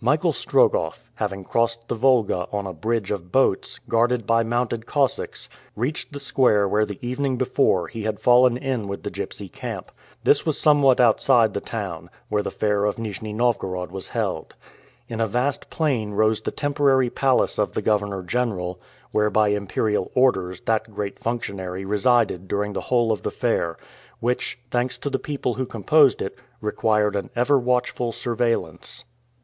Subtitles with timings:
[0.00, 5.48] Michael Strogoff, having crossed the Volga on a bridge of boats, guarded by mounted Cossacks,
[5.76, 9.92] reached the square where the evening before he had fallen in with the gipsy camp.
[10.24, 14.54] This was somewhat outside the town, where the fair of Nijni Novgorod was held.
[15.08, 18.80] In a vast plain rose the temporary palace of the governor general,
[19.12, 23.76] where by imperial orders that great functionary resided during the whole of the fair,
[24.18, 29.04] which, thanks to the people who composed it, required an ever watchful surveillance.